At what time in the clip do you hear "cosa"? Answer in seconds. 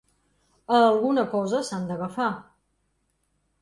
1.35-1.63